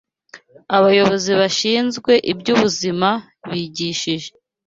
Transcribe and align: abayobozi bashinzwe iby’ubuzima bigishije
abayobozi 0.77 1.31
bashinzwe 1.39 2.11
iby’ubuzima 2.31 3.09
bigishije 3.49 4.29